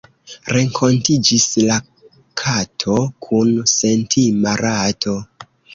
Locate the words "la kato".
1.69-2.99